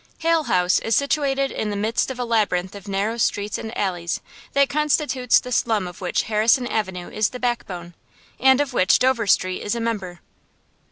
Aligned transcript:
Hale 0.17 0.45
House 0.45 0.79
is 0.79 0.95
situated 0.95 1.51
in 1.51 1.69
the 1.69 1.75
midst 1.75 2.09
of 2.09 2.17
the 2.17 2.25
labyrinth 2.25 2.73
of 2.73 2.87
narrow 2.87 3.17
streets 3.17 3.59
and 3.59 3.71
alleys 3.77 4.19
that 4.53 4.67
constitutes 4.67 5.39
the 5.39 5.51
slum 5.51 5.85
of 5.87 6.01
which 6.01 6.23
Harrison 6.23 6.65
Avenue 6.65 7.11
is 7.11 7.29
the 7.29 7.39
backbone, 7.39 7.93
and 8.39 8.59
of 8.59 8.73
which 8.73 8.97
Dover 8.97 9.27
Street 9.27 9.61
is 9.61 9.75
a 9.75 9.79
member. 9.79 10.19